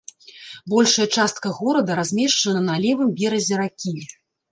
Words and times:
Большая 0.73 1.05
частка 1.17 1.51
горада 1.57 1.97
размешчана 1.99 2.61
на 2.69 2.75
левым 2.87 3.13
беразе 3.21 3.55
ракі. 3.61 3.93